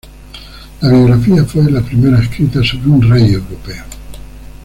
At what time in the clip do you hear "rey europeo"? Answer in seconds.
3.07-3.83